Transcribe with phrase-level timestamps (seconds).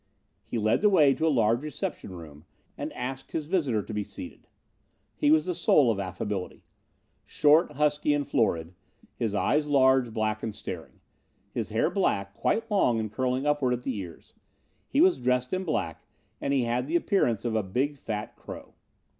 [0.43, 2.43] He led the way to a large reception room
[2.75, 4.47] and asked his visitor to be seated.
[5.15, 6.65] He was the soul of affability.
[7.23, 8.73] Short, husky and florid.
[9.13, 11.01] His eyes large, black and staring.
[11.51, 14.33] His hair black, quite long and curling upward at the ears.
[14.87, 16.03] He was dressed in black,
[16.41, 18.73] and he had the appearance of a big, fat crow.